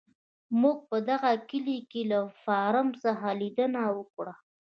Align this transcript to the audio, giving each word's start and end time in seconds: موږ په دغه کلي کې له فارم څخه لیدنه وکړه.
موږ 0.61 0.77
په 0.89 0.97
دغه 1.09 1.31
کلي 1.49 1.79
کې 1.91 2.01
له 2.11 2.19
فارم 2.43 2.87
څخه 3.03 3.27
لیدنه 3.41 3.81
وکړه. 3.97 4.33